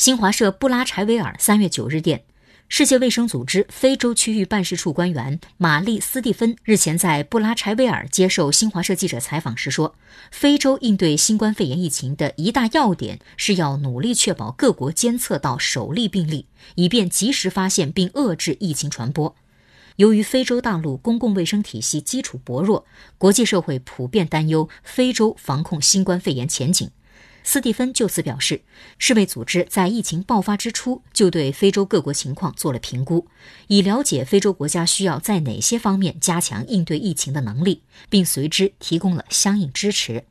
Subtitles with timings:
[0.00, 2.24] 新华社布拉柴维尔三月九日电，
[2.70, 9.94] 世界卫生组织非洲区域办事处官员玛丽斯蒂芬日前在布拉柴维尔接受新华社记者采访时说，
[10.30, 16.46] 非洲应对新冠肺炎疫情的一大要点是要努力确保各国监测到首例病例，
[16.76, 19.36] 以便及时发现并遏制疫情传播。
[19.96, 22.86] 由于非洲大陆公共卫生体系基础薄弱，
[23.18, 26.90] 国际社会普遍担忧非洲防控新冠肺炎前景。
[27.42, 28.62] 斯蒂芬就此表示，
[28.98, 33.26] 世卫组织在疫情爆发之初就对非洲各国情况做了评估，
[33.68, 40.24] 以了解非洲国家需要在哪些方面加强应对疫情的能力，并随之提供了相应支持。